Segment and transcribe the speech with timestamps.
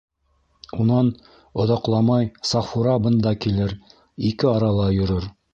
[0.85, 1.11] Унан
[1.65, 3.79] оҙаҡламай Сафура бында килер,
[4.31, 5.33] ике арала йөрөр.